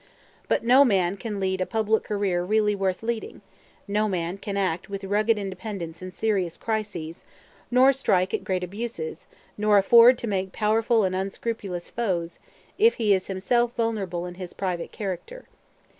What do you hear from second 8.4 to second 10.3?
great abuses, nor afford to